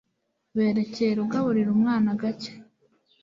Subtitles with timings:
[0.57, 2.51] berekere ugaburira umwana gake